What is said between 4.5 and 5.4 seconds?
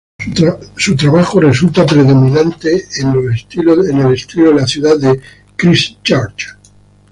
la ciudad de